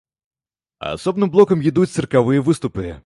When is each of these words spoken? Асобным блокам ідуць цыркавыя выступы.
Асобным 0.91 1.33
блокам 1.35 1.63
ідуць 1.73 1.89
цыркавыя 1.97 2.47
выступы. 2.49 2.93